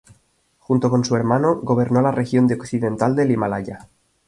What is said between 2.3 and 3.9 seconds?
de Occidental del Himalaya.